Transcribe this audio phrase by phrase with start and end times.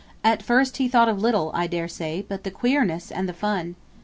[0.23, 3.75] At first he thought of little, I dare say, but the queerness and the fun.'